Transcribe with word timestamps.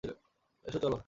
এসো, 0.65 0.79
চলো। 0.79 0.97